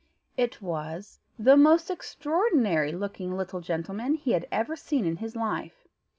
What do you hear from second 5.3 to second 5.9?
life.